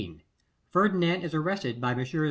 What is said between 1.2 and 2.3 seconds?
Is Arrested by Messrs.